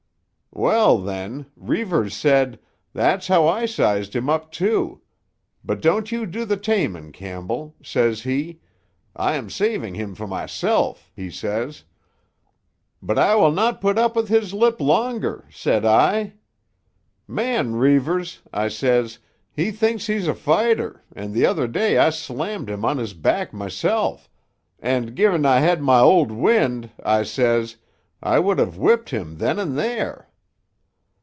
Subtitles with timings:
[0.53, 2.59] "Well, then—Reivers said:
[2.93, 4.99] 'That's how I sized him up, too.
[5.63, 8.59] But don't you do the taming, Campbell,' says he.
[9.15, 11.85] 'I am saving him for mysel',' he says.
[13.01, 16.33] 'But I will not put up with his lip longer,' said I.
[17.29, 19.19] 'Man, Reivers,' I says,
[19.53, 23.53] 'he thinks he's a fighter, and the other day I slammed him on his back
[23.53, 24.19] mysel';
[24.79, 27.77] and gi'n I had my old wind,' I says,
[28.21, 30.27] 'I would have whipped him then and there.